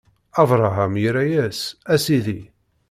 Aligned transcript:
Abṛaham 0.41 0.93
irra-yas: 1.05 1.59
A 1.93 1.95
Sidi! 2.03 2.41